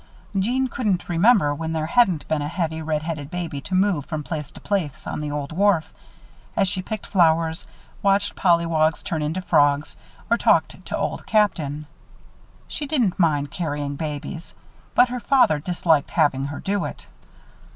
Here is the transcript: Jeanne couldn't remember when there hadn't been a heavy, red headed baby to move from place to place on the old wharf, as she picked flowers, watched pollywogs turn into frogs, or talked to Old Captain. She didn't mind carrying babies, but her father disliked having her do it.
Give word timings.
Jeanne 0.35 0.67
couldn't 0.67 1.07
remember 1.07 1.53
when 1.53 1.73
there 1.73 1.85
hadn't 1.85 2.27
been 2.27 2.41
a 2.41 2.47
heavy, 2.47 2.81
red 2.81 3.03
headed 3.03 3.29
baby 3.29 3.61
to 3.61 3.75
move 3.75 4.03
from 4.07 4.23
place 4.23 4.49
to 4.49 4.59
place 4.59 5.05
on 5.05 5.21
the 5.21 5.29
old 5.29 5.51
wharf, 5.51 5.93
as 6.57 6.67
she 6.67 6.81
picked 6.81 7.05
flowers, 7.05 7.67
watched 8.01 8.35
pollywogs 8.35 9.03
turn 9.03 9.21
into 9.21 9.43
frogs, 9.43 9.95
or 10.27 10.37
talked 10.37 10.83
to 10.87 10.97
Old 10.97 11.27
Captain. 11.27 11.85
She 12.67 12.87
didn't 12.87 13.19
mind 13.19 13.51
carrying 13.51 13.95
babies, 13.95 14.55
but 14.95 15.09
her 15.09 15.19
father 15.19 15.59
disliked 15.59 16.09
having 16.09 16.45
her 16.45 16.59
do 16.59 16.83
it. 16.85 17.05